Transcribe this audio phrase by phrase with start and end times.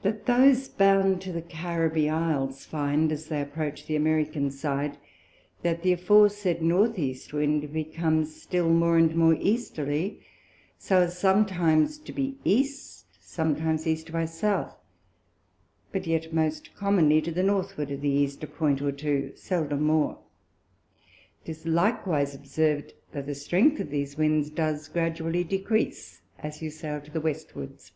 [0.00, 4.96] That those bound to the Caribbee Isles, find, as they approach the American side,
[5.62, 10.22] that the aforesaid North East Wind becomes still more and more Easterly,
[10.78, 14.74] so as sometimes to be East, sometimes East by South,
[15.92, 19.82] but yet most commonly to the Northward of the East a Point or two, seldom
[19.82, 20.18] more.
[21.44, 26.98] 'Tis likewise observ'd, that the strength of these Winds does gradually decrease, as you sail
[27.02, 27.92] to the Westwards.